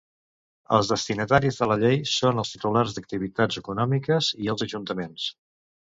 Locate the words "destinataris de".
0.91-1.67